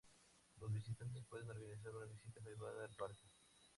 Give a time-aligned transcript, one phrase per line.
[0.59, 3.29] Los visitantes pueden organizar una visita privada al parque.